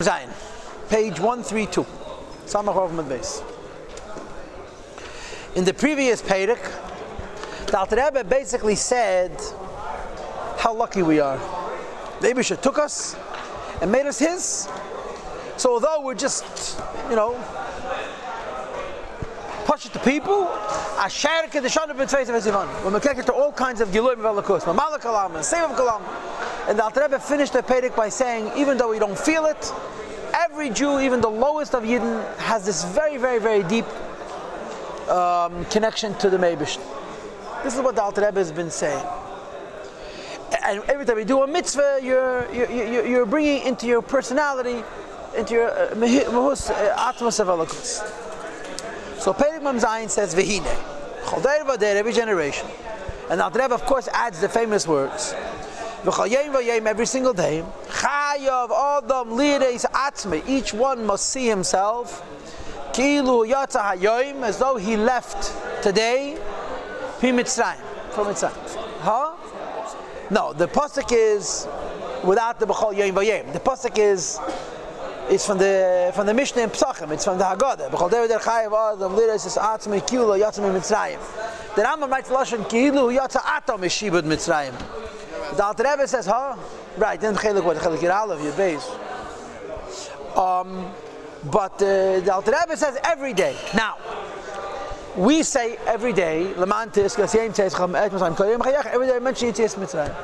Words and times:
Page 0.00 1.18
132, 1.18 1.84
Samach 2.46 2.76
Rovman. 2.76 3.42
In 5.56 5.64
the 5.64 5.74
previous 5.74 6.22
Perek, 6.22 6.62
the 7.66 7.76
Alter 7.76 7.96
Rebbe 7.96 8.22
basically 8.22 8.76
said 8.76 9.32
how 10.56 10.72
lucky 10.72 11.02
we 11.02 11.18
are. 11.18 11.36
The 12.20 12.28
Abisha 12.28 12.62
took 12.62 12.78
us 12.78 13.16
and 13.82 13.90
made 13.90 14.06
us 14.06 14.20
his. 14.20 14.68
So 15.56 15.72
although 15.72 16.02
we're 16.02 16.14
just, 16.14 16.80
you 17.10 17.16
know, 17.16 17.34
push 19.64 19.84
it 19.84 19.92
to 19.94 19.98
people, 19.98 20.46
Asher 20.96 21.48
Kedishanu 21.50 21.96
B'Tzveis 21.96 22.26
V'Zivan. 22.26 22.68
When 22.84 22.94
we 22.94 23.00
connect 23.00 23.18
it 23.18 23.26
to 23.26 23.32
all 23.32 23.50
kinds 23.50 23.80
of 23.80 23.88
Giluim 23.88 24.18
V'Alakus, 24.18 24.60
Mamala 24.60 25.00
Kalam 25.00 25.42
Save 25.42 25.72
of 25.72 25.76
Kalam. 25.76 26.37
And 26.68 26.78
the 26.78 26.84
Alter 26.84 27.00
Rebbe 27.00 27.18
finished 27.18 27.54
the 27.54 27.62
Perek 27.62 27.96
by 27.96 28.10
saying, 28.10 28.52
even 28.54 28.76
though 28.76 28.90
we 28.90 28.98
don't 28.98 29.18
feel 29.18 29.46
it, 29.46 29.72
every 30.34 30.68
Jew, 30.68 31.00
even 31.00 31.22
the 31.22 31.30
lowest 31.30 31.74
of 31.74 31.82
Yidden, 31.82 32.36
has 32.36 32.66
this 32.66 32.84
very, 32.84 33.16
very, 33.16 33.38
very 33.38 33.62
deep 33.62 33.86
um, 35.08 35.64
connection 35.66 36.14
to 36.16 36.28
the 36.28 36.36
Meibish. 36.36 36.78
This 37.64 37.74
is 37.74 37.80
what 37.80 37.94
the 37.96 38.02
Alter 38.02 38.20
Rebbe 38.20 38.38
has 38.38 38.52
been 38.52 38.70
saying. 38.70 39.04
And 40.62 40.82
every 40.88 41.06
time 41.06 41.18
you 41.18 41.24
do 41.24 41.42
a 41.42 41.46
mitzvah, 41.46 42.00
you're, 42.02 42.52
you're, 42.52 43.06
you're, 43.06 43.26
bringing 43.26 43.62
into 43.62 43.86
your 43.86 44.02
personality, 44.02 44.84
into 45.36 45.54
your 45.54 45.70
uh, 45.70 45.94
mahus, 45.94 46.70
uh, 46.70 47.12
atmos 47.12 47.40
of 47.40 47.48
eloquence. 47.48 48.02
So 49.18 49.32
Perik 49.32 49.62
Mam 49.62 49.80
says, 50.08 50.34
Vehine, 50.34 50.64
Chodeir 51.24 51.66
Vader, 51.66 51.96
every 51.96 52.12
generation. 52.12 52.68
And 53.30 53.40
the 53.40 53.44
Alter 53.44 53.60
Rebbe, 53.60 53.74
of 53.74 53.84
course, 53.84 54.08
adds 54.12 54.40
the 54.40 54.48
famous 54.48 54.86
words, 54.86 55.34
every 56.06 57.06
single 57.06 57.32
day. 57.32 57.64
Chayav 57.86 58.70
Adam 58.70 59.30
Lireis 59.30 59.84
Atzme. 59.92 60.46
Each 60.48 60.72
one 60.72 61.04
must 61.04 61.30
see 61.30 61.46
himself. 61.46 62.22
Kilu 62.92 63.48
Yatza 63.48 63.80
Hayoim, 63.80 64.42
as 64.42 64.58
though 64.58 64.76
he 64.76 64.96
left 64.96 65.52
today. 65.82 66.38
Pimitzrayim, 67.20 67.80
from 68.12 68.28
Mitzrayim. 68.28 68.52
Huh? 69.00 69.34
No, 70.30 70.52
the 70.52 70.68
pasuk 70.68 71.10
is 71.10 71.66
without 72.24 72.60
the 72.60 72.66
B'chol 72.66 72.96
Yom 72.96 73.14
Vayim. 73.16 73.52
The 73.52 73.60
pasuk 73.60 73.98
is 73.98 74.38
is 75.30 75.44
from 75.44 75.58
the 75.58 76.12
from 76.14 76.26
the 76.26 76.34
Mishnah 76.34 76.62
in 76.62 76.70
Psachim. 76.70 77.10
It's 77.10 77.24
from 77.24 77.38
the 77.38 77.44
Haggadah. 77.44 77.90
B'chol 77.90 78.10
David 78.10 78.30
El 78.30 78.38
Chayav 78.40 78.94
Adam 78.94 79.12
Lireis 79.12 79.58
Atzme 79.58 80.00
Kilu 80.06 80.38
Yatza 80.38 80.60
Mitzrayim. 80.60 81.18
The 81.74 81.82
Rambam 81.82 82.10
writes 82.10 82.30
Lashon 82.30 82.68
Kilu 82.68 83.16
Yatza 83.16 83.44
Atom 83.44 83.80
Meshibud 83.80 84.22
Mitzrayim. 84.22 84.74
The 85.58 85.64
Alter 85.64 85.82
Rebbe 85.82 86.06
says, 86.06 86.24
huh? 86.26 86.56
Right, 86.96 87.20
then 87.20 87.34
chelik 87.34 87.64
what 87.64 87.76
chelik 87.78 87.98
yiral 87.98 88.30
of 88.30 88.40
your 88.40 88.52
base. 88.52 88.88
Um, 90.36 90.88
but 91.50 91.74
uh, 91.82 92.20
the 92.20 92.30
Alter 92.32 92.52
Rebbe 92.52 92.76
says 92.76 92.96
every 93.02 93.32
day. 93.32 93.56
Now, 93.74 93.98
we 95.16 95.42
say 95.42 95.76
every 95.84 96.12
day, 96.12 96.52
Lamantis, 96.54 97.16
Gasiyim 97.16 97.56
says, 97.56 97.74
every 97.74 99.06
day 99.08 99.18
mention 99.18 99.48
Yitzias 99.48 99.74
Mitzrayim. 99.74 100.14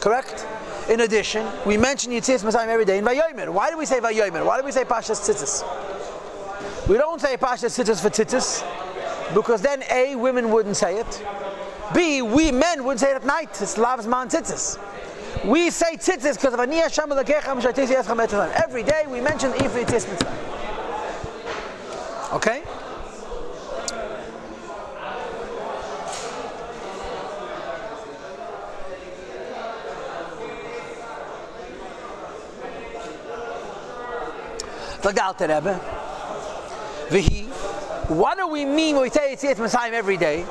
Correct? 0.00 0.46
In 0.88 1.00
addition, 1.00 1.46
we 1.66 1.76
mention 1.76 2.12
Yitzias 2.12 2.42
Mitzrayim 2.42 2.68
every 2.68 2.86
day 2.86 2.96
in 2.96 3.04
Vayomer. 3.04 3.50
Why 3.50 3.68
do 3.68 3.76
we 3.76 3.84
say 3.84 4.00
Vayomer? 4.00 4.46
Why 4.46 4.58
do 4.58 4.64
we 4.64 4.72
say 4.72 4.84
Pashas 4.84 5.20
Tzitzis? 5.20 6.88
We 6.88 6.96
don't 6.96 7.20
say 7.20 7.36
Pashas 7.36 7.78
Tzitzis 7.78 8.00
for 8.00 8.08
Tzitzis, 8.08 8.64
because 9.34 9.60
then 9.60 9.82
A, 9.90 10.16
women 10.16 10.50
wouldn't 10.50 10.78
say 10.78 11.00
it. 11.00 11.26
B, 11.92 12.22
we 12.22 12.50
men 12.52 12.84
would 12.84 12.98
say 12.98 13.10
it 13.10 13.16
at 13.16 13.24
night. 13.24 13.50
It's 13.60 13.76
lavs 13.76 14.06
man 14.06 14.28
tzitzis. 14.28 14.78
We 15.44 15.70
say 15.70 15.96
tzitzis 15.96 16.34
because 16.34 16.54
of 16.54 16.60
aniyah 16.60 16.92
shem 16.92 17.10
lekechem 17.10 17.60
shatisi 17.60 17.94
eschem 17.94 18.24
etzem. 18.26 18.50
Every 18.52 18.82
day 18.82 19.04
we 19.08 19.20
mention 19.20 19.52
ifri 19.52 19.90
mitzvah. 19.90 20.54
Okay? 22.36 22.62
Out 35.24 35.38
there, 35.38 35.48
Rebbe. 35.48 35.80
Vihi. 37.08 37.46
What 38.08 38.36
do 38.36 38.46
we 38.48 38.64
mean 38.64 38.96
when 38.96 39.04
we 39.04 39.10
say 39.10 39.34
Yitzias 39.34 39.56
Mitzrayim 39.56 39.92
every 39.92 40.16
day? 40.16 40.44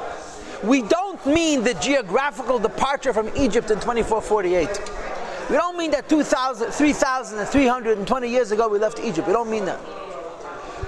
We 0.64 0.82
don't 0.82 1.03
mean 1.26 1.64
the 1.64 1.74
geographical 1.76 2.60
departure 2.60 3.14
from 3.14 3.28
Egypt 3.36 3.72
in 3.72 3.80
2448. 3.80 4.70
We 5.50 5.56
don't 5.56 5.78
mean 5.78 5.92
that 5.92 6.08
2,000, 6.10 6.72
3,320 6.72 8.30
years 8.30 8.52
ago 8.52 8.68
we 8.68 8.80
left 8.80 9.00
Egypt. 9.00 9.28
We 9.28 9.34
don't 9.34 9.50
mean 9.50 9.66
that. 9.66 9.80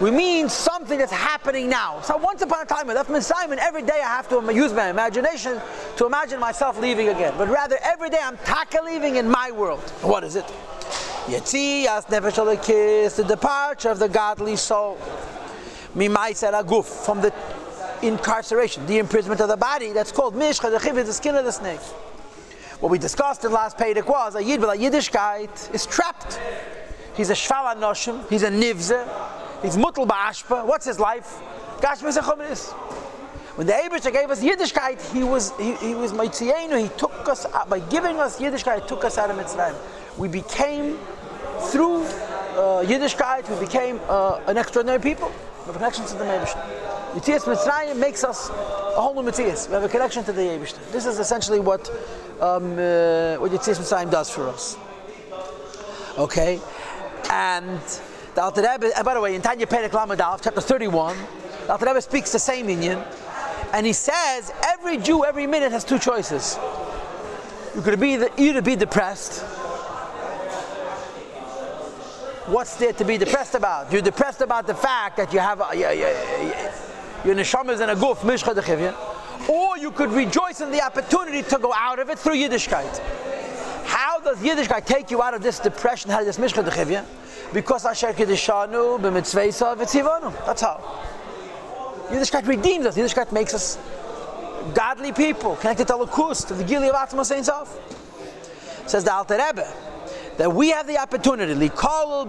We 0.02 0.12
mean 0.12 0.50
something 0.50 0.98
that's 0.98 1.12
happening 1.12 1.70
now. 1.70 2.02
So 2.02 2.18
once 2.18 2.42
upon 2.42 2.62
a 2.62 2.66
time 2.66 2.90
I 2.90 2.94
left 2.94 3.10
Mitzrayim 3.10 3.52
and 3.52 3.60
every 3.60 3.82
day 3.82 4.02
I 4.04 4.08
have 4.08 4.28
to 4.30 4.54
use 4.54 4.74
my 4.74 4.90
imagination 4.90 5.62
to 5.98 6.06
imagine 6.06 6.40
myself 6.40 6.80
leaving 6.80 7.10
again. 7.10 7.34
But 7.38 7.48
rather 7.48 7.78
every 7.82 8.10
day 8.10 8.20
I'm 8.22 8.38
taka 8.38 8.82
leaving 8.84 9.16
in 9.16 9.30
my 9.30 9.52
world. 9.52 9.80
What 10.02 10.24
is 10.26 10.36
it? 10.36 10.46
Yetzias 11.28 12.06
nefesh 12.08 13.16
the 13.16 13.24
departure 13.24 13.90
of 13.90 14.00
the 14.00 14.10
godly 14.10 14.58
soul. 14.58 14.98
Mimai 15.96 16.34
aguf 16.52 16.86
from 17.06 17.22
the 17.22 17.34
incarceration, 18.02 18.86
the 18.86 18.98
imprisonment 18.98 19.42
of 19.42 19.50
the 19.50 19.58
body. 19.58 19.92
That's 19.92 20.12
called 20.12 20.36
mishcha, 20.36 20.72
the 20.72 20.80
chiv, 20.80 20.96
the 20.96 21.14
skin 21.14 21.36
of 21.36 21.46
the 21.46 21.52
snake. 21.52 21.80
What 22.80 22.92
we 22.92 22.98
discussed 22.98 23.46
in 23.46 23.52
last 23.52 23.78
Perek 23.78 24.08
was 24.08 24.36
a 24.36 24.44
Yid 24.44 24.60
with 24.60 24.70
a 24.70 24.78
Yiddishkeit 24.78 25.74
is 25.74 25.86
trapped. 25.86 26.40
He's 27.16 27.30
a 27.30 27.34
shvala 27.34 27.76
noshim, 27.76 28.30
he's 28.30 28.44
a 28.44 28.50
nivze, 28.50 29.02
he's 29.62 29.78
mutal 29.78 30.06
ba'ashpa. 30.06 30.66
What's 30.66 30.86
his 30.86 31.00
life? 31.00 31.40
Gashma 31.78 32.16
zechomis. 32.16 32.74
When 33.56 33.68
the 33.68 33.74
Abisha 33.74 34.12
gave 34.12 34.30
us 34.30 34.44
Yiddishkeit, 34.44 35.14
he 35.14 35.24
was 35.24 35.54
he, 35.58 35.76
he 35.76 35.96
was 35.96 36.12
Maitzienu, 36.12 36.78
he 36.82 36.90
took 36.98 37.30
us 37.30 37.46
out, 37.46 37.70
by 37.70 37.80
giving 37.80 38.20
us 38.20 38.38
Yiddishkeit, 38.38 38.82
he 38.82 38.88
took 38.90 39.06
us 39.06 39.18
out 39.18 39.32
of 39.32 39.38
Mitzrayim. 39.38 39.76
We 40.18 40.28
became, 40.28 40.98
through 41.70 42.04
uh, 42.04 42.84
Yiddishkeit, 42.84 43.50
we 43.50 43.66
became 43.66 44.02
uh, 44.10 44.42
an 44.48 44.58
extraordinary 44.58 45.00
people. 45.00 45.30
We 45.30 45.68
have 45.68 45.76
connection 45.76 46.06
to 46.06 46.16
the 46.16 46.26
Abisha. 46.26 46.85
Yitzias 47.16 47.46
Mitzrayim 47.46 47.98
makes 47.98 48.26
us 48.26 48.50
a 48.50 49.00
whole 49.00 49.14
new 49.14 49.32
Yitzias. 49.32 49.70
We 49.70 49.74
have 49.76 49.84
a 49.84 49.88
connection 49.88 50.26
to 50.26 50.34
the 50.34 50.42
Yevishter. 50.42 50.92
This 50.92 51.06
is 51.06 51.18
essentially 51.18 51.62
what 51.62 51.90
um, 52.42 52.74
uh, 52.74 53.38
what 53.38 53.54
Mitzrayim 53.54 54.12
does 54.12 54.30
for 54.30 54.50
us. 54.50 54.76
Okay, 56.18 56.60
and 57.32 57.80
the 58.36 58.42
Alter 58.42 58.64
Rebbe, 58.64 58.92
and 58.94 59.06
by 59.06 59.14
the 59.14 59.22
way, 59.22 59.34
in 59.34 59.42
Tanya 59.42 59.66
Perek 59.66 59.92
Lamadal, 59.92 60.42
chapter 60.44 60.60
31, 60.60 61.16
the 61.66 61.72
Alter 61.72 61.86
Rebbe 61.86 62.02
speaks 62.02 62.34
the 62.34 62.40
same 62.40 62.68
Indian, 62.68 63.02
and 63.72 63.86
he 63.86 63.94
says 63.94 64.52
every 64.66 64.98
Jew 64.98 65.24
every 65.24 65.48
minute 65.48 65.72
has 65.72 65.86
two 65.86 66.00
choices. 66.00 66.60
You 67.76 67.82
could 67.82 67.98
be 67.98 68.18
the, 68.18 68.30
either 68.42 68.62
be 68.62 68.76
depressed. 68.76 69.42
What's 72.48 72.76
there 72.76 72.92
to 72.92 73.06
be 73.06 73.18
depressed 73.18 73.56
about? 73.56 73.90
You're 73.90 74.02
depressed 74.02 74.42
about 74.42 74.68
the 74.68 74.76
fact 74.76 75.16
that 75.16 75.32
you 75.32 75.40
have 75.40 75.62
a, 75.62 75.76
you, 75.76 76.85
your 77.26 77.36
neshama 77.36 77.72
is 77.72 77.82
in 77.82 77.90
a 77.90 77.96
dechivya, 77.96 79.50
or 79.50 79.78
you 79.78 79.92
could 79.92 80.12
rejoice 80.12 80.62
in 80.62 80.72
the 80.72 80.82
opportunity 80.82 81.42
to 81.42 81.58
go 81.58 81.74
out 81.74 81.98
of 82.00 82.10
it 82.10 82.20
through 82.20 82.36
Yiddishkeit. 82.36 83.00
How 83.86 84.20
does 84.20 84.38
Yiddishkeit 84.38 84.86
take 84.86 85.10
you 85.10 85.22
out 85.24 85.34
of 85.34 85.42
this 85.42 85.60
depression, 85.60 86.12
out 86.12 86.22
of 86.22 86.28
this 86.28 86.38
mishcha 86.38 86.64
dechivya? 86.64 87.04
Because 87.52 87.86
Asher 87.86 88.14
Kiddishanu 88.14 89.00
b'mitzveisa 89.00 89.76
v'tzivanu. 89.76 90.46
That's 90.46 90.62
how. 90.62 90.80
Yiddishkeit 92.10 92.48
redeems 92.48 92.86
us. 92.86 92.96
Yiddishkeit 92.96 93.32
makes 93.32 93.56
us 93.56 93.80
godly 94.76 95.12
people, 95.12 95.56
connected 95.56 95.88
to 95.88 95.94
Lakus, 95.94 96.48
to 96.48 96.54
the 96.54 96.64
Gili 96.64 96.90
of 96.90 96.96
Atma 96.96 97.26
Saint. 97.26 97.50
Says 98.86 99.04
the 99.04 99.12
Alter 99.12 99.36
Rebbe, 99.36 99.68
that 100.38 100.54
we 100.54 100.70
have 100.70 100.86
the 100.86 101.00
opportunity, 101.00 101.56
become 101.56 102.28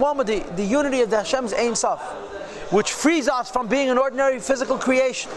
one 0.00 0.18
with 0.18 0.26
the, 0.26 0.40
the 0.54 0.64
unity 0.64 1.00
of 1.00 1.08
the 1.08 1.16
Hashem's 1.16 1.54
Ein 1.54 1.74
Sof 1.74 2.00
which 2.70 2.92
frees 2.92 3.28
us 3.28 3.50
from 3.50 3.66
being 3.66 3.88
an 3.90 3.98
ordinary 3.98 4.38
physical 4.38 4.78
creation. 4.78 5.30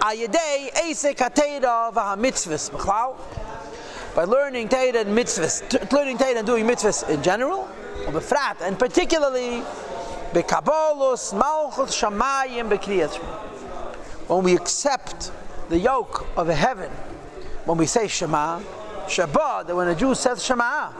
By 0.00 0.14
learning 4.24 4.68
Teda 4.68 5.00
and 5.00 5.16
mitzvahs, 5.16 5.92
learning 5.92 6.18
Teda 6.18 6.38
and 6.38 6.46
doing 6.46 6.66
mitzvahs 6.66 7.08
in 7.08 7.22
general, 7.22 7.68
and 8.06 8.78
particularly 8.78 9.62
when 14.26 14.44
we 14.44 14.54
accept 14.56 15.32
the 15.68 15.78
yoke 15.78 16.26
of 16.36 16.48
heaven, 16.48 16.90
when 17.64 17.78
we 17.78 17.86
say 17.86 18.08
Shema, 18.08 18.60
Shabbat, 19.06 19.66
that 19.66 19.76
when 19.76 19.88
a 19.88 19.94
Jew 19.94 20.14
says 20.14 20.44
Shema, 20.44 20.90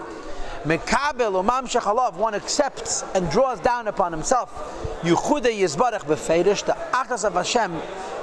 Mekabel 0.65 1.45
umam 1.45 1.69
shechalav, 1.69 2.15
one 2.15 2.35
accepts 2.35 3.05
and 3.15 3.31
draws 3.31 3.61
down 3.61 3.87
upon 3.87 4.13
himself. 4.13 4.51
Yuchude 5.03 5.53
yizbarach 5.53 6.05
beferish, 6.05 6.65
the 6.65 6.73
achas 6.93 7.25
of 7.25 7.35
Hashem 7.35 7.81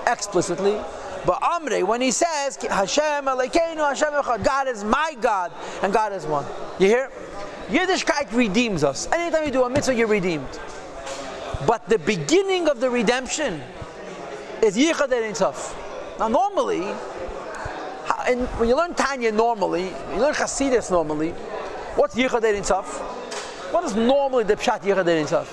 explicitly. 0.08 0.80
But 1.26 1.40
Amre, 1.42 1.84
when 1.84 2.02
he 2.02 2.10
says 2.10 2.56
Hashem 2.56 3.26
Alekeinu 3.26 3.78
Hashem 3.78 4.10
Echad, 4.10 4.44
God 4.44 4.68
is 4.68 4.84
my 4.84 5.16
God 5.22 5.52
and 5.84 5.94
God 5.94 6.14
is 6.14 6.26
one. 6.26 6.46
You 6.80 6.88
hear? 6.88 7.12
Yiddishkeit 7.68 8.36
redeems 8.36 8.84
us. 8.84 9.08
Anytime 9.12 9.46
you 9.46 9.52
do 9.52 9.64
a 9.64 9.70
mitzvah, 9.70 9.94
you're 9.94 10.08
redeemed. 10.08 10.60
But 11.68 11.88
the 11.88 12.00
beginning 12.00 12.68
of 12.68 12.80
the 12.80 12.90
redemption 12.90 13.62
is 14.64 14.76
Yichad 14.76 15.36
Sof. 15.36 15.78
Now, 16.18 16.28
normally, 16.28 16.88
and 18.28 18.48
when 18.58 18.68
you 18.68 18.76
learn 18.76 18.96
Tanya 18.96 19.32
normally, 19.32 19.90
you 20.14 20.20
learn 20.20 20.34
Hasidus 20.34 20.90
normally, 20.90 21.34
what's 21.96 22.16
Yichad 22.16 22.44
Ein? 22.44 22.64
What 23.72 23.84
is 23.84 23.96
normally 23.96 24.44
the 24.44 24.56
Pshat 24.56 24.82
Yichad 24.82 25.08
Ein? 25.08 25.46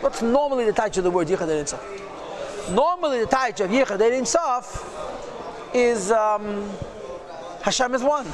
What's 0.00 0.22
normally 0.22 0.64
the 0.66 0.72
touch 0.72 0.96
of 0.98 1.04
the 1.04 1.10
word 1.10 1.28
Yichad 1.28 1.48
Ein? 1.48 2.74
Normally, 2.74 3.20
the 3.20 3.26
touch 3.26 3.60
of 3.60 3.70
Yichad 3.70 4.00
Ein 4.00 4.24
is 5.74 6.10
um, 6.10 6.70
Hashem 7.62 7.94
is 7.94 8.02
one. 8.02 8.26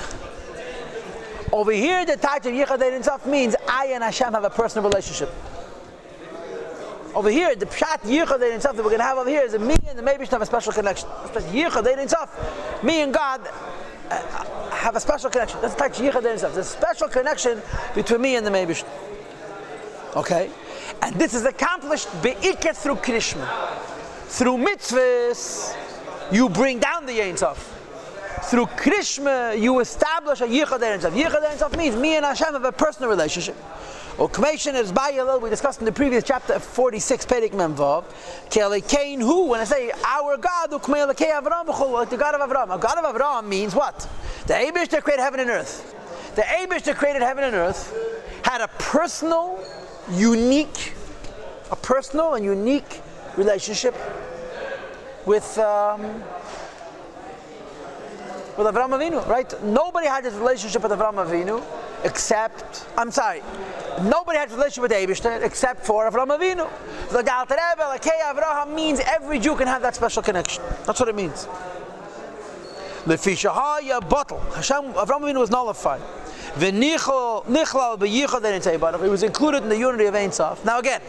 Over 1.52 1.72
here, 1.72 2.04
the 2.04 2.16
touch 2.16 2.46
of 2.46 2.52
Yichad 2.52 2.82
Ein 2.82 3.30
means 3.30 3.56
I 3.68 3.86
and 3.86 4.04
Hashem 4.04 4.32
have 4.32 4.44
a 4.44 4.50
personal 4.50 4.88
relationship. 4.88 5.30
Over 7.14 7.30
here, 7.30 7.56
the 7.56 7.66
pshat 7.66 8.02
yichud 8.02 8.40
ein 8.40 8.60
that 8.60 8.76
we're 8.76 8.82
going 8.84 8.98
to 8.98 9.02
have 9.02 9.18
over 9.18 9.28
here 9.28 9.42
is 9.42 9.50
that 9.52 9.60
me 9.60 9.74
and 9.88 9.98
the 9.98 10.02
Meibish 10.02 10.28
have 10.28 10.42
a 10.42 10.46
special 10.46 10.72
connection. 10.72 11.08
Yichud 11.08 11.86
ein 11.86 12.86
me 12.86 13.00
and 13.00 13.12
God 13.12 13.40
uh, 14.10 14.44
have 14.80 14.96
a 14.96 15.00
special 15.00 15.30
connection. 15.30 15.60
That's 15.60 15.74
type 15.74 15.92
yichud 15.92 16.16
ein 16.16 16.38
There's 16.38 16.56
a 16.56 16.64
special 16.64 17.08
connection 17.08 17.60
between 17.94 18.22
me 18.22 18.36
and 18.36 18.46
the 18.46 18.50
Meibish. 18.50 18.84
Okay, 20.16 20.50
and 21.02 21.14
this 21.16 21.34
is 21.34 21.44
accomplished 21.44 22.08
beiket 22.22 22.76
through 22.76 22.96
krishma, 22.96 23.46
through 24.26 24.56
mitzvahs. 24.56 25.76
You 26.32 26.48
bring 26.48 26.78
down 26.78 27.06
the 27.06 27.36
Sof. 27.36 27.76
Through 28.44 28.66
Krishma, 28.66 29.60
you 29.60 29.80
establish 29.80 30.40
a 30.40 30.46
Yichud 30.46 30.82
Ein. 30.82 31.00
Yichud 31.00 31.72
Ein 31.72 31.78
means 31.78 31.96
me 31.96 32.16
and 32.16 32.24
Hashem 32.24 32.52
have 32.52 32.64
a 32.64 32.72
personal 32.72 33.10
relationship. 33.10 33.56
Ukmation 34.16 34.74
is 34.74 34.92
Bayalil, 34.92 35.40
we 35.40 35.48
discussed 35.50 35.78
in 35.78 35.84
the 35.86 35.92
previous 35.92 36.24
chapter 36.24 36.58
46, 36.58 37.26
Perik 37.26 37.52
Memvav. 37.52 38.04
Kelekain 38.50 39.18
who, 39.18 39.46
when 39.46 39.60
I 39.60 39.64
say 39.64 39.92
our 40.04 40.36
God, 40.36 40.70
Ukmeelekei 40.72 41.30
Avram, 41.40 41.92
like 41.92 42.10
the 42.10 42.16
God 42.16 42.34
of 42.34 42.40
Avram. 42.48 42.74
A 42.74 42.78
God 42.78 42.98
of 42.98 43.14
Avram 43.14 43.46
means 43.46 43.74
what? 43.74 44.08
The 44.46 44.54
Abish 44.54 44.88
that 44.88 45.04
created 45.04 45.22
heaven 45.22 45.40
and 45.40 45.48
earth. 45.48 45.94
The 46.34 46.42
Abish 46.42 46.82
that 46.82 46.96
created 46.96 47.22
heaven 47.22 47.44
and 47.44 47.54
earth 47.54 47.94
had 48.44 48.60
a 48.60 48.68
personal, 48.78 49.62
unique, 50.10 50.94
a 51.70 51.76
personal 51.76 52.34
and 52.34 52.44
unique 52.44 53.00
relationship 53.36 53.94
with 55.24 55.56
um, 55.58 56.02
with 58.58 58.66
Avram 58.66 58.90
Avinu, 58.90 59.26
right? 59.28 59.62
Nobody 59.62 60.08
had 60.08 60.24
this 60.24 60.34
relationship 60.34 60.82
with 60.82 60.92
Avram 60.92 61.14
Avinu 61.14 61.62
except, 62.04 62.86
I'm 62.96 63.10
sorry, 63.10 63.42
nobody 64.02 64.38
had 64.38 64.50
a 64.50 64.54
relationship 64.54 64.82
with 64.82 64.92
Abishter 64.92 65.42
except 65.42 65.84
for 65.86 66.10
Avram 66.10 66.28
Avinu. 66.36 66.68
The 67.10 67.22
Galter 67.22 67.56
Rebbe, 67.56 67.82
like 67.82 68.04
hey, 68.04 68.20
Avraham 68.24 68.74
means 68.74 69.00
every 69.00 69.38
Jew 69.38 69.56
can 69.56 69.66
have 69.66 69.82
that 69.82 69.94
special 69.94 70.22
connection. 70.22 70.62
That's 70.86 70.98
what 71.00 71.08
it 71.08 71.14
means. 71.14 71.46
Lefishahaya 73.04 74.00
bottle. 74.08 74.40
Hashem, 74.54 74.92
Avram 74.94 75.20
Avinu 75.22 75.40
was 75.40 75.50
nullified. 75.50 76.02
It 76.56 76.74
was 79.10 79.22
included 79.22 79.62
in 79.62 79.68
the 79.68 79.78
unity 79.78 80.06
of 80.06 80.14
Ein 80.16 80.32
Sof. 80.32 80.64
Now 80.64 80.80
again, 80.80 81.00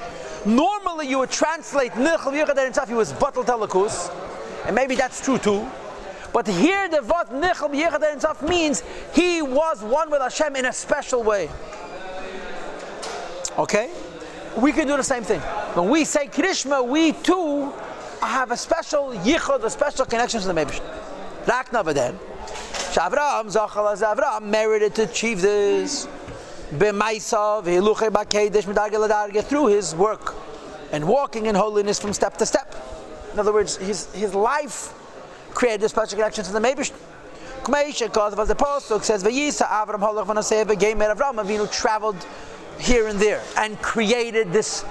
normally 0.46 1.08
you 1.08 1.18
would 1.18 1.32
translate 1.32 1.94
nichlal 1.94 2.32
b'yichad 2.32 2.58
Ein 2.60 2.74
Sof, 2.74 2.88
he 2.88 2.94
was 2.94 3.12
bottle 3.14 3.44
telekus, 3.44 4.12
and 4.66 4.76
maybe 4.76 4.96
that's 4.96 5.20
true 5.20 5.40
too. 5.40 5.68
But 6.33 6.48
here 6.48 6.88
the 6.88 7.01
Vat 7.01 7.30
Nichel 7.30 7.74
Yechad 7.74 8.48
means 8.48 8.83
he 9.13 9.42
was 9.42 9.83
one 9.83 10.10
with 10.10 10.22
Hashem 10.22 10.56
in 10.56 10.66
a 10.66 10.74
special 10.74 11.24
way. 11.24 11.50
Okay? 13.57 13.89
We 14.57 14.72
can 14.72 14.88
do 14.88 14.98
the 14.98 15.04
same 15.04 15.24
thing. 15.24 15.42
When 15.74 15.89
we 15.89 16.06
say 16.06 16.28
Krishma, 16.28 16.88
we 16.88 17.12
too 17.12 17.72
have 18.22 18.51
a 18.51 18.57
special 18.57 19.10
yichud, 19.10 19.63
a 19.63 19.69
special 19.69 20.06
connection 20.06 20.42
to 20.42 20.48
the 20.48 20.54
Mebish. 20.54 20.80
Rak 21.48 21.72
then. 21.72 22.19
Shavram, 22.94 23.45
Zachal 23.51 23.95
Avram 23.95 24.44
merited 24.44 24.95
to 24.95 25.04
achieve 25.04 25.42
this. 25.42 26.07
Through 29.42 29.68
his 29.68 29.95
work 29.95 30.36
and 30.92 31.07
walking 31.07 31.45
in 31.48 31.56
holiness 31.56 32.00
from 32.00 32.13
step 32.13 32.38
to 32.38 32.45
step. 32.45 32.75
In 33.34 33.39
other 33.39 33.54
words, 33.54 33.77
his, 33.77 34.13
his 34.13 34.34
life 34.34 34.94
created 35.62 35.84
a 35.84 35.90
special 35.90 36.18
connection 36.18 36.44
to 36.44 36.52
the 36.52 36.60
Mebish. 36.60 36.92
Because 37.63 38.34
of 38.34 38.48
the 38.48 38.54
Apostle 38.54 39.00
says, 39.02 39.24
Vayisa 39.24 39.68
Avram 39.68 40.00
Holach 40.00 40.25
Vanaseh 40.25 40.66
V'Geimer 40.66 41.16
Avram 41.16 41.36
Avinu 41.36 41.72
traveled 41.72 42.18
here 42.80 43.08
and 43.08 43.19
there 43.19 43.44
and 43.58 43.80
created 43.80 44.52
this. 44.52 44.84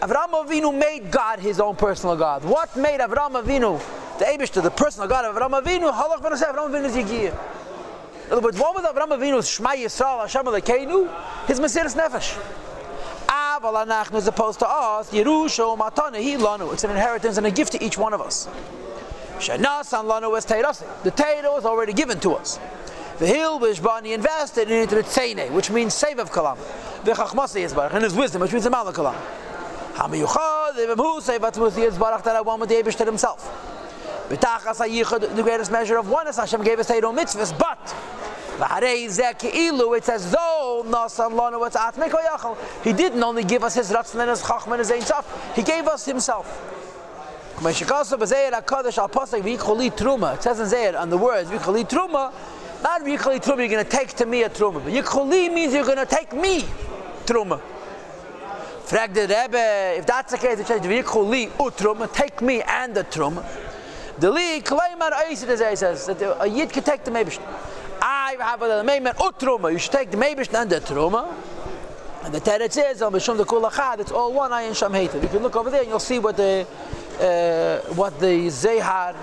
Avram 0.00 0.30
Avinu 0.34 0.72
made 0.72 1.10
God 1.10 1.40
his 1.40 1.58
own 1.58 1.74
personal 1.74 2.14
God. 2.14 2.44
What 2.44 2.76
made 2.76 3.00
Avram 3.00 3.42
Avinu 3.42 3.80
the 4.20 4.24
Abish 4.24 4.62
the 4.62 4.70
personal 4.70 5.08
God 5.08 5.24
of 5.24 5.34
Avram 5.34 5.60
Avinu? 5.60 5.92
Holach 5.92 6.22
Vanaseh 6.22 6.54
Avram 6.54 6.70
Avinu 6.70 7.02
Yigiyah. 7.02 7.36
In 8.26 8.32
other 8.32 8.40
words, 8.40 8.56
what 8.56 8.76
was 8.76 8.84
Avram 8.84 9.08
Avinu's 9.08 9.48
Shema 9.48 9.70
Yisrael 9.70 10.20
Hashem 10.20 10.44
Alekeinu? 10.44 11.12
His 11.48 11.58
Mesiris 11.58 11.96
Nefesh. 11.96 12.40
Aval 13.26 13.84
Anachnu 13.84 14.14
as 14.14 14.28
opposed 14.28 14.60
to 14.60 14.68
us, 14.68 15.10
Yerusha 15.10 15.76
Matana 15.76 16.20
He 16.20 16.36
Lanu. 16.36 16.72
It's 16.72 16.84
an 16.84 16.90
inheritance 16.92 17.36
and 17.36 17.46
a 17.48 17.50
gift 17.50 17.72
to 17.72 17.84
each 17.84 17.98
one 17.98 18.14
of 18.14 18.20
us. 18.20 18.46
The 19.38 21.12
Torah 21.16 21.52
was 21.52 21.64
already 21.64 21.92
given 21.92 22.18
to 22.20 22.34
us. 22.34 22.58
The 23.18 23.26
hill 23.26 23.58
Bani 23.58 24.12
invested 24.12 24.70
into 24.70 24.94
the 24.94 25.02
Tzene, 25.02 25.50
which 25.50 25.70
means 25.70 25.94
save 25.94 26.18
of 26.18 26.30
Kalam. 26.30 26.56
The 27.04 27.12
Chachmasi 27.12 27.64
Yisbarach, 27.64 27.94
and 27.94 28.04
his 28.04 28.14
wisdom, 28.14 28.42
which 28.42 28.52
means 28.52 28.64
the 28.64 28.70
Malach 28.70 28.94
Kalam. 28.94 29.16
Hamiyuchad, 29.94 30.76
the 30.76 30.94
Vemhu, 30.94 31.20
save 31.20 31.40
Atmuz 31.40 31.72
Yisbarach, 31.72 32.22
that 32.24 32.36
I 32.36 32.40
want 32.40 32.60
with 32.60 32.68
the 32.68 32.76
Abish 32.76 33.04
himself. 33.04 33.48
B'tachas 34.28 34.86
HaYichad, 34.86 35.34
the 35.34 35.42
greatest 35.42 35.72
measure 35.72 35.96
of 35.96 36.08
oneness, 36.08 36.36
Hashem 36.36 36.62
gave 36.62 36.78
us 36.78 36.86
Torah 36.86 37.00
mitzvahs, 37.00 37.58
but 37.58 37.94
it's 38.60 40.08
as 40.08 40.32
though 40.32 40.82
He 42.82 42.92
didn't 42.92 43.22
only 43.22 43.44
give 43.44 43.62
us 43.62 43.74
his 43.74 43.90
Ratzon 43.90 44.20
and 44.20 44.30
his 44.30 44.42
Chachman 44.42 44.80
and 44.80 44.90
his 44.90 45.10
Ein 45.10 45.24
he 45.54 45.62
gave 45.62 45.86
us 45.86 46.04
himself. 46.04 46.77
It 47.60 47.74
says 50.42 50.60
in 50.60 50.66
Zayir 50.66 51.00
on 51.00 51.10
the 51.10 51.16
words 51.16 51.50
Vicholi 51.50 51.88
Truma, 51.88 52.32
not 52.84 53.02
Vicholi 53.02 53.42
Truma, 53.42 53.58
you're 53.58 53.68
going 53.68 53.84
to 53.84 53.90
take 53.90 54.14
to 54.14 54.26
me 54.26 54.44
a 54.44 54.48
Truma, 54.48 54.74
but 54.74 54.92
Yicholi 54.92 55.52
means 55.52 55.74
you're 55.74 55.84
going 55.84 55.98
to 55.98 56.06
take 56.06 56.32
me 56.32 56.60
Truma. 57.26 57.60
Frag 58.84 59.12
the 59.12 59.22
Rebbe, 59.22 59.96
if 59.98 60.06
that's 60.06 60.30
the 60.30 60.38
case, 60.38 60.60
it 60.60 60.68
says 60.68 60.82
Vicholi 60.82 61.50
Utruma, 61.50 62.12
take 62.12 62.40
me 62.40 62.62
and 62.62 62.94
the 62.94 63.02
Truma. 63.02 63.44
The 64.18 64.30
Li 64.30 64.60
Klaimar 64.60 65.10
Eisid 65.10 65.76
says 65.76 66.06
that 66.06 66.22
a 66.40 66.46
Yid 66.46 66.70
can 66.70 66.84
take 66.84 67.02
the 67.02 67.10
Mebish. 67.10 67.40
I 68.00 68.36
have 68.38 68.62
a 68.62 68.84
Meimer 68.84 69.16
Utruma, 69.16 69.72
you 69.72 69.78
should 69.78 69.90
take 69.90 70.12
the 70.12 70.16
Mebish 70.16 70.54
and 70.54 70.70
the 70.70 70.80
Truma. 70.80 71.34
And 72.22 72.32
the 72.32 72.40
Teretz 72.40 72.72
says, 72.72 73.02
Al 73.02 73.10
Mishum 73.10 73.36
the 73.36 73.44
Kulachad, 73.44 74.00
it's 74.00 74.12
all 74.12 74.32
one 74.32 74.50
Ayin 74.50 74.76
Sham 74.76 74.92
Hated. 74.92 75.22
You 75.22 75.28
can 75.28 75.42
look 75.42 75.56
over 75.56 75.70
there 75.70 75.80
and 75.80 75.88
you'll 75.88 75.98
see 75.98 76.18
what 76.18 76.36
the 76.36 76.66
uh, 77.20 77.80
what 77.94 78.18
the 78.20 78.46
Zehar, 78.46 79.14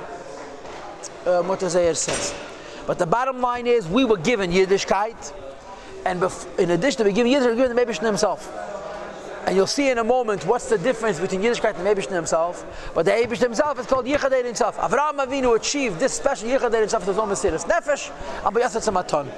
uh, 1.25 1.43
Zehar 1.43 1.95
says. 1.95 2.33
But 2.87 2.99
the 2.99 3.05
bottom 3.05 3.41
line 3.41 3.67
is, 3.67 3.87
we 3.87 4.05
were 4.05 4.17
given 4.17 4.51
Yiddishkeit, 4.51 5.33
and 6.05 6.23
in 6.59 6.71
addition 6.71 6.99
to 6.99 7.03
being 7.05 7.15
given 7.15 7.31
Yiddish, 7.31 7.45
we 7.45 7.51
were 7.51 7.67
given 7.67 7.75
the 7.75 7.81
Mebishn 7.81 8.05
himself. 8.05 8.51
And 9.47 9.55
you'll 9.55 9.67
see 9.67 9.89
in 9.89 9.99
a 9.99 10.03
moment 10.03 10.45
what's 10.45 10.69
the 10.69 10.77
difference 10.77 11.19
between 11.19 11.41
Yiddishkeit 11.41 11.75
and 11.75 11.87
Mebishn 11.87 12.11
himself. 12.11 12.91
But 12.93 13.05
the 13.05 13.11
Mebishn 13.11 13.41
himself 13.41 13.79
is 13.79 13.87
called 13.87 14.05
Yichadei 14.05 14.45
himself. 14.45 14.77
Avraham 14.77 15.25
Avinu 15.25 15.55
achieved 15.55 15.99
this 15.99 16.13
special 16.13 16.49
Yichadei 16.49 16.81
himself 16.81 17.07
with 17.07 17.15
his 17.15 17.17
own 17.17 17.29
Nefesh, 17.29 18.11
and 18.45 18.55
B'yasat 18.55 18.91
Samaton. 18.91 19.31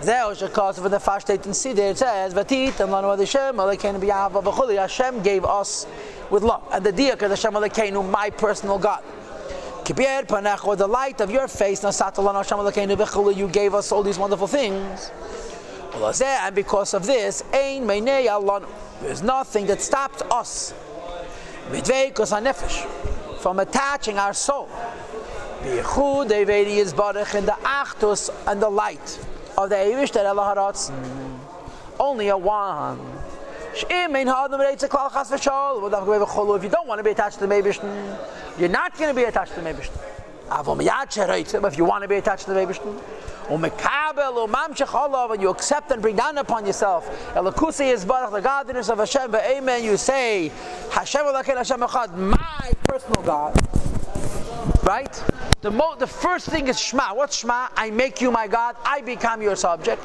Zeh 0.00 0.48
shekos 0.48 0.80
for 0.80 0.88
the 0.88 0.98
fashtet 0.98 1.44
and 1.44 1.56
see 1.56 1.72
there 1.72 1.90
it 1.90 1.98
says 1.98 2.32
vatit 2.32 2.78
and 2.78 2.92
lanu 2.92 3.18
Hashem 3.18 3.56
alekeinu 3.56 4.00
b'yahava 4.00 4.44
v'chuli 4.44 4.78
Hashem 4.78 5.22
gave 5.24 5.44
us 5.44 5.88
with 6.30 6.42
love 6.42 6.62
and 6.72 6.84
the 6.84 6.92
diak 6.92 7.22
of 7.22 7.30
Hashem 7.30 7.52
alekeinu 7.54 8.10
my 8.10 8.30
personal 8.30 8.78
God. 8.78 9.02
Kibir 9.84 10.26
panach 10.26 10.64
or 10.66 10.76
the 10.76 10.86
light 10.86 11.20
of 11.20 11.30
your 11.30 11.48
face 11.48 11.80
nasat 11.80 12.14
lanu 12.16 12.36
Hashem 12.36 12.58
alekeinu 12.58 12.96
v'chuli 12.96 13.36
you 13.36 13.48
gave 13.48 13.74
us 13.74 13.90
all 13.92 14.02
these 14.02 14.18
wonderful 14.18 14.46
things. 14.46 15.10
And 15.94 16.54
because 16.54 16.94
of 16.94 17.06
this, 17.06 17.42
ein 17.52 17.84
meinei 17.84 18.26
alanu 18.26 18.68
there's 19.00 19.22
nothing 19.22 19.66
that 19.66 19.80
stopped 19.80 20.22
us 20.30 20.74
midveikus 21.70 22.32
hanefesh 22.32 22.86
from 23.38 23.58
attaching 23.58 24.18
our 24.18 24.34
soul. 24.34 24.68
B'yichud 25.62 26.30
is 26.66 26.92
barach 26.92 27.34
in 27.34 27.46
the 27.46 27.56
achtus 27.62 28.30
and 28.46 28.62
the 28.62 28.68
light 28.68 29.18
of 29.56 29.70
the 29.70 29.74
Eivish 29.76 30.12
that 30.12 30.24
Allah 30.24 30.72
Only 31.98 32.28
a 32.28 32.36
one. 32.36 33.00
If 33.80 33.86
you 36.64 36.70
don't 36.70 36.86
want 36.86 36.98
to 36.98 37.04
be 37.04 37.10
attached 37.10 37.38
to 37.38 37.46
the 37.46 37.54
Mebishn, 37.54 38.18
you're 38.58 38.68
not 38.68 38.96
going 38.98 39.14
to 39.14 39.14
be 39.14 39.24
attached 39.24 39.54
to 39.54 39.60
the 39.60 39.70
Mebishn. 39.70 39.90
Ah, 40.50 40.62
if 41.66 41.78
you 41.78 41.84
want 41.84 42.02
to 42.02 42.08
be 42.08 42.16
attached 42.16 42.46
to 42.46 42.54
the 42.54 42.60
Mebishn, 42.60 43.00
and 45.32 45.42
you 45.42 45.50
accept 45.50 45.90
and 45.90 46.02
bring 46.02 46.16
down 46.16 46.36
upon 46.38 46.66
yourself. 46.66 47.32
The 47.34 48.40
godliness 48.42 48.90
of 48.90 48.98
Hashem, 48.98 49.30
but 49.30 49.44
amen, 49.44 49.84
you 49.84 49.96
say, 49.96 50.50
Hashem 50.90 51.24
Hashem 51.24 51.80
Echad, 51.80 52.14
my 52.16 52.72
personal 52.84 53.22
God. 53.22 53.54
Right? 54.84 55.24
The, 55.62 55.70
mo- 55.70 55.96
the 55.96 56.06
first 56.06 56.46
thing 56.48 56.68
is 56.68 56.78
Shema. 56.78 57.14
What's 57.14 57.38
Shema? 57.38 57.68
I 57.74 57.90
make 57.90 58.20
you 58.20 58.30
my 58.30 58.46
God, 58.46 58.76
I 58.84 59.00
become 59.00 59.40
your 59.40 59.56
subject. 59.56 60.04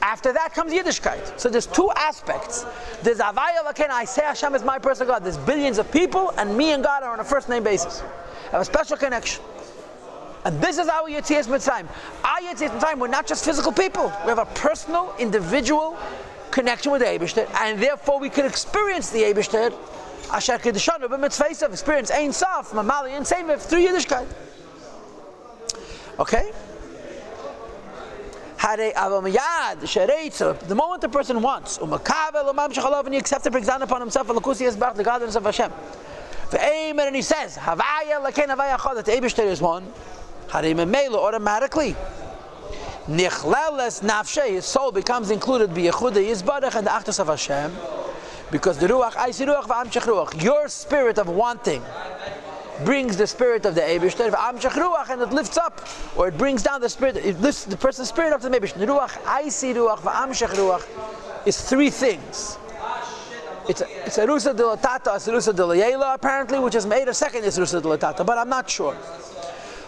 After 0.00 0.32
that 0.32 0.54
comes 0.54 0.72
Yiddishkeit. 0.72 1.38
So 1.38 1.48
there's 1.48 1.66
two 1.66 1.90
aspects. 1.96 2.64
There's 3.02 3.18
Avaya 3.18 3.64
Laken, 3.64 3.90
I 3.90 4.04
say 4.04 4.22
Hashem 4.22 4.54
is 4.54 4.62
my 4.62 4.78
personal 4.78 5.12
God. 5.12 5.24
There's 5.24 5.36
billions 5.38 5.78
of 5.78 5.90
people, 5.90 6.32
and 6.38 6.56
me 6.56 6.72
and 6.72 6.82
God 6.84 7.02
are 7.02 7.12
on 7.12 7.20
a 7.20 7.24
first 7.24 7.48
name 7.48 7.64
basis. 7.64 8.02
I 8.46 8.50
have 8.52 8.60
a 8.60 8.64
special 8.64 8.96
connection. 8.96 9.42
And 10.44 10.60
this 10.62 10.78
is 10.78 10.88
our 10.88 11.08
Yetzias 11.08 11.48
Mitzrayim. 11.48 11.86
Our 12.24 12.40
Yetzias 12.40 12.70
Mitzrayim, 12.78 12.98
we're 12.98 13.08
not 13.08 13.26
just 13.26 13.44
physical 13.44 13.72
people. 13.72 14.12
We 14.22 14.28
have 14.28 14.38
a 14.38 14.46
personal, 14.46 15.14
individual 15.18 15.98
connection 16.50 16.92
with 16.92 17.02
the 17.02 17.06
Eibishter, 17.06 17.48
and 17.60 17.80
therefore 17.82 18.18
we 18.18 18.30
can 18.30 18.46
experience 18.46 19.10
the 19.10 19.22
Eibishter, 19.22 19.74
Asher 20.32 20.58
Kedishanu, 20.58 21.18
Mitzvah 21.18 21.70
experience 21.70 22.10
Ein 22.10 22.32
Sof, 22.32 22.70
Mamali, 22.72 23.10
and 23.16 23.26
Semev 23.26 23.60
through 23.60 23.86
Yiddishkeit. 23.86 24.26
Okay? 26.18 26.52
The 28.58 28.92
moment 30.74 31.00
the 31.00 31.08
person 31.08 31.40
wants, 31.40 31.78
and 31.78 31.92
he 31.92 33.50
brings 33.50 33.66
down 33.66 33.82
upon 33.82 34.00
himself, 34.00 34.26
the 34.26 35.02
godliness 35.04 35.36
of 35.36 35.44
Hashem. 35.44 35.72
And 36.50 37.14
he 37.14 37.22
says, 37.22 37.56
Havaya 37.56 38.20
havaya 38.20 38.94
that 38.94 39.04
the 39.04 39.12
Eibishter 39.12 39.44
is 39.44 39.60
one, 39.60 39.84
Mela 40.52 41.18
automatically. 41.18 41.94
His 43.06 44.64
soul 44.64 44.92
becomes 44.92 45.30
included 45.30 45.70
by 45.70 45.76
Yizbarach 45.76 46.74
and 46.74 46.86
the 46.86 46.90
Achtus 46.90 47.20
of 47.20 47.28
Hashem, 47.28 47.72
because 48.50 48.78
the 48.78 48.88
Ruach, 48.88 49.12
Aisi 49.12 49.46
Ruach 49.46 49.64
v'Amshech 49.64 50.02
Ruach, 50.02 50.42
your 50.42 50.68
spirit 50.68 51.18
of 51.18 51.28
wanting, 51.28 51.82
brings 52.84 53.16
the 53.16 53.26
spirit 53.26 53.66
of 53.66 53.74
the 53.74 53.80
Eibishter, 53.80 54.30
Ruach, 54.30 55.10
and 55.10 55.22
it 55.22 55.30
lifts 55.30 55.56
up, 55.56 55.86
or 56.16 56.28
it 56.28 56.38
brings 56.38 56.62
down 56.62 56.80
the 56.80 56.88
spirit, 56.88 57.16
it 57.16 57.40
lifts 57.40 57.64
the 57.64 57.76
person's 57.76 58.08
spirit 58.08 58.32
up 58.32 58.40
to 58.40 58.48
the 58.48 58.58
Eibishter. 58.58 58.86
Ruach, 58.86 59.10
Aisi 59.24 59.74
Ruach, 59.74 59.98
V'amshech 59.98 60.54
Ruach, 60.54 61.46
is 61.46 61.60
three 61.60 61.90
things. 61.90 62.58
It's 63.68 63.82
a, 63.82 64.06
it's 64.06 64.16
a 64.16 64.26
Rusa 64.26 64.56
de 64.56 64.62
Latata, 64.62 65.14
a 65.14 65.30
Rusa 65.30 65.54
de 65.54 65.62
Layela, 65.62 66.14
apparently, 66.14 66.58
which 66.58 66.74
is 66.74 66.86
made 66.86 67.06
a 67.06 67.14
second 67.14 67.44
is 67.44 67.58
Rusa 67.58 67.82
de 67.82 67.88
Latata, 67.88 68.24
but 68.24 68.38
I'm 68.38 68.48
not 68.48 68.70
sure. 68.70 68.96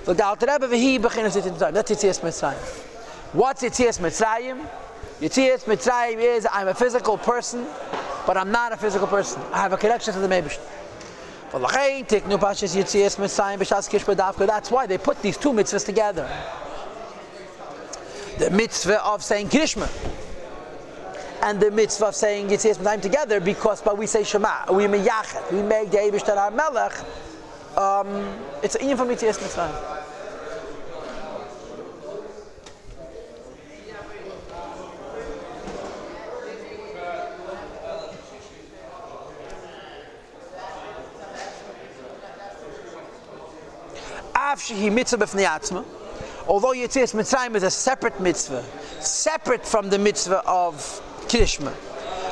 That's 0.05 0.21
Yitzias 0.21 2.21
Mitzrayim. 2.21 2.59
What's 3.33 3.63
Yitzias 3.63 4.01
Mitzrayim? 4.01 4.67
Yitzias 5.21 5.65
Mitzrayim 5.65 6.19
is 6.19 6.47
I'm 6.51 6.69
a 6.69 6.75
physical 6.75 7.17
person, 7.17 7.67
but 8.27 8.37
I'm 8.37 8.51
not 8.51 8.73
a 8.73 8.77
physical 8.77 9.07
person. 9.07 9.41
I 9.53 9.59
have 9.59 9.73
a 9.73 9.77
connection 9.77 10.15
to 10.15 10.21
the 10.21 10.29
Mebish. 10.29 10.59
That's 14.47 14.71
why 14.71 14.87
they 14.87 14.99
put 14.99 15.21
these 15.23 15.37
two 15.37 15.53
mitzvahs 15.53 15.85
together. 15.85 16.29
The 18.39 18.51
mitzvah 18.51 19.05
of 19.05 19.23
saying 19.23 19.49
Krishma 19.49 19.89
and 21.43 21.61
the 21.61 21.71
mitzvah 21.71 22.07
of 22.07 22.15
saying 22.15 22.49
Yitzias 22.49 22.79
Mitzrayim 22.79 23.03
together 23.03 23.41
because 23.41 23.83
but 23.83 23.99
we 23.99 24.07
say 24.07 24.25
Shema, 24.25 24.73
we 24.73 24.85
meyachet, 24.85 25.53
we 25.53 25.63
make 25.63 25.91
the 25.91 25.99
Eibush 25.99 26.29
our 26.29 26.51
Melech. 26.51 26.93
Um, 27.77 28.39
it's 28.63 28.77
an 28.77 28.97
from 28.97 29.09
Yitzias. 29.09 30.00
Mitzvah 44.91 45.85
Although 46.49 46.73
Yetzias 46.73 47.15
Mitzrayim 47.15 47.55
is 47.55 47.63
a 47.63 47.71
separate 47.71 48.19
mitzvah, 48.21 48.65
separate 48.99 49.65
from 49.65 49.89
the 49.89 49.99
mitzvah 49.99 50.43
of 50.47 50.75
Krishma. 51.29 51.73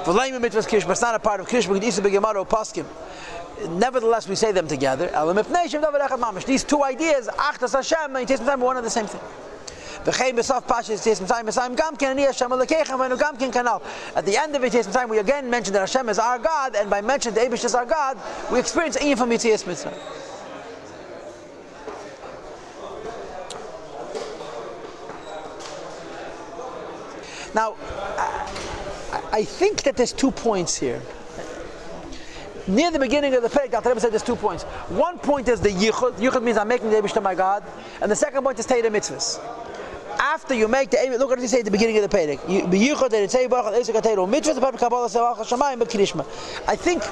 V'leim 0.02 0.40
mitzvah 0.40 0.62
Krishma, 0.62 0.90
it's 0.90 1.00
not 1.02 1.14
a 1.14 1.20
part 1.20 1.40
of 1.40 1.46
Krishma, 1.46 1.80
it's 1.80 1.98
a 1.98 2.02
Gemara 2.02 2.44
Paskim. 2.44 2.86
Nevertheless, 3.70 4.28
we 4.28 4.34
say 4.34 4.50
them 4.50 4.66
together. 4.66 5.06
These 6.46 6.64
two 6.64 6.82
ideas, 6.82 7.28
Achtas 7.28 7.72
Hashem 7.74 8.16
and 8.16 8.26
Yetzias 8.26 8.38
Mitzrayim, 8.38 8.58
one 8.58 8.76
and 8.76 8.86
the 8.86 8.90
same 8.90 9.06
thing. 9.06 9.20
At 10.00 10.14
the 14.24 14.36
end 14.40 14.56
of 14.56 14.64
it, 14.64 14.72
time 14.92 15.08
we 15.08 15.18
again 15.18 15.50
mention 15.50 15.72
that 15.74 15.80
Hashem 15.80 16.08
is 16.08 16.18
our 16.18 16.38
God, 16.38 16.76
and 16.76 16.88
by 16.88 17.00
mentioning 17.00 17.34
the 17.34 17.40
Abish 17.48 17.64
is 17.64 17.74
our 17.74 17.84
God, 17.84 18.16
we 18.50 18.58
experience 18.58 18.96
Iyim 18.96 19.18
from 19.18 19.30
Yitzias 19.30 19.64
Mitzrayim. 19.64 20.27
Now, 27.58 27.74
I 29.32 29.42
think 29.42 29.82
that 29.82 29.96
there's 29.96 30.12
two 30.12 30.30
points 30.30 30.76
here. 30.76 31.02
Near 32.68 32.92
the 32.92 33.00
beginning 33.00 33.34
of 33.34 33.42
the 33.42 33.48
Perek, 33.48 33.72
Dr. 33.72 33.88
Rebbe 33.88 34.00
said 34.00 34.12
there's 34.12 34.22
two 34.22 34.36
points. 34.36 34.62
One 34.94 35.18
point 35.18 35.48
is 35.48 35.60
the 35.60 35.70
Yichud. 35.70 36.20
Yichud 36.20 36.40
means 36.44 36.56
I'm 36.56 36.68
making 36.68 36.90
the 36.90 37.02
to 37.02 37.20
my 37.20 37.34
God. 37.34 37.64
And 38.00 38.08
the 38.08 38.14
second 38.14 38.44
point 38.44 38.60
is 38.60 38.66
Teda 38.68 38.84
Mitzvahs. 38.84 39.40
After 40.20 40.54
you 40.54 40.68
make 40.68 40.90
the 40.90 41.16
look 41.18 41.30
what 41.30 41.40
he 41.40 41.48
say 41.48 41.58
at 41.58 41.64
the 41.64 41.72
beginning 41.72 41.96
of 41.96 42.08
the 42.08 42.16
Perek. 42.16 42.38
I 46.68 46.76
think 46.76 47.04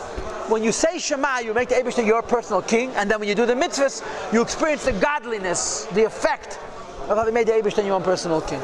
when 0.49 0.63
you 0.63 0.71
say 0.71 0.99
Shema, 1.01 1.39
you 1.41 1.55
make 1.55 1.71
the 1.71 1.75
Ebish 1.75 1.95
to 1.97 2.05
your 2.05 2.23
personal 2.23 2.63
king, 2.63 2.91
and 2.91 3.11
then 3.11 3.19
when 3.19 3.29
you 3.29 3.35
do 3.35 3.47
the 3.47 3.55
mitzvahs, 3.55 4.33
you 4.33 4.43
experience 4.43 4.85
the 4.85 4.93
godliness, 4.93 5.87
the 5.87 6.05
effect 6.05 6.61
of 7.09 7.19
having 7.19 7.35
made 7.35 7.49
the 7.49 7.53
Ebish 7.53 7.85
your 7.85 7.97
own 7.97 8.05
personal 8.05 8.41
king. 8.43 8.63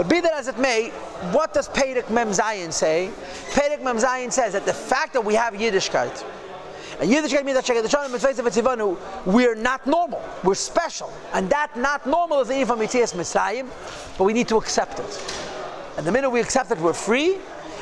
But 0.00 0.08
be 0.08 0.20
that 0.22 0.32
as 0.32 0.48
it 0.48 0.58
may, 0.58 0.88
what 1.30 1.52
does 1.52 1.68
Perek 1.68 2.08
Mem 2.08 2.28
Zayin 2.28 2.72
say? 2.72 3.10
Perek 3.50 3.82
Mem 3.82 3.98
Zayin 3.98 4.32
says 4.32 4.54
that 4.54 4.64
the 4.64 4.72
fact 4.72 5.12
that 5.12 5.22
we 5.22 5.34
have 5.34 5.52
Yiddishkeit, 5.52 6.24
and 6.98 7.10
Yiddishkeit 7.10 7.44
means 7.44 7.62
that 7.62 8.98
we're 9.26 9.54
not 9.54 9.86
normal, 9.86 10.22
we're 10.42 10.54
special. 10.54 11.12
And 11.34 11.50
that 11.50 11.76
not 11.76 12.06
normal 12.06 12.40
is 12.40 12.48
the 12.48 12.64
from 12.64 12.78
Mitzias 12.78 13.12
Mitzrayim, 13.12 13.68
but 14.16 14.24
we 14.24 14.32
need 14.32 14.48
to 14.48 14.56
accept 14.56 15.00
it. 15.00 15.34
And 15.98 16.06
the 16.06 16.12
minute 16.12 16.30
we 16.30 16.40
accept 16.40 16.70
it, 16.70 16.78
we're 16.78 16.94
free. 16.94 17.36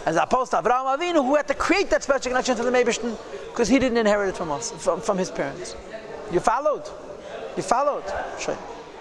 As 0.05 0.17
opposed 0.17 0.51
to 0.51 0.57
Avraham 0.57 0.99
Avinu, 0.99 1.25
who 1.25 1.37
had 1.37 1.47
to 1.47 1.55
create 1.55 1.89
that 1.91 2.03
special 2.03 2.33
connection 2.33 2.57
to 2.57 2.65
the 2.65 2.73
Mebishtin, 2.73 3.17
because 3.47 3.69
he 3.69 3.79
didn't 3.79 3.99
inherit 3.99 4.31
it 4.31 4.37
from 4.37 4.51
us, 4.51 4.73
from, 4.73 5.01
from 5.01 5.19
his 5.19 5.31
parents. 5.31 5.77
You 6.33 6.41
followed? 6.41 6.83
You 7.57 7.63
followed? 7.63 8.03
Sure. 8.41 8.59